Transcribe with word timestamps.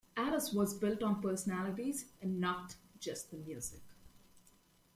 Alice 0.17 0.51
was 0.51 0.73
built 0.73 1.03
on 1.03 1.21
personalities 1.21 2.05
and 2.23 2.39
not 2.39 2.73
just 2.99 3.29
the 3.29 3.37
music. 3.37 3.83